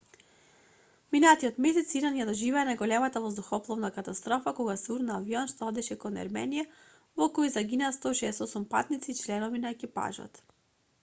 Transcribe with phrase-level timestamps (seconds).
[1.15, 6.19] минатиот месец иран ја доживеа најголемата воздухопловна катастрофа кога се урна авион што одеше кон
[6.23, 6.65] ерменија
[7.23, 10.45] во кој загинаа 168 патници и членови на екипажот